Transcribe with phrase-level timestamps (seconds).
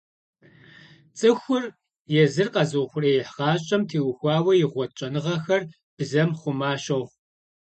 [1.17, 1.63] ЦӀыхур
[2.23, 5.63] езыр къэзыухъуреихь гъащӀэм теухуауэ игъуэт щӀэныгъэхэр
[5.97, 7.11] бзэм хъума щохъу.